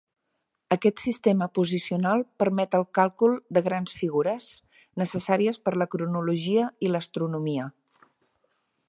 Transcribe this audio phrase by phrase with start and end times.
[0.75, 4.49] Aquest sistema posicional permet el càlcul de grans figures,
[5.03, 7.69] necessàries per la cronologia i l'astronomia.